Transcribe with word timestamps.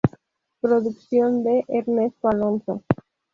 Producción 0.59 1.43
de 1.43 1.63
Ernesto 1.67 2.27
Alonso. 2.27 2.81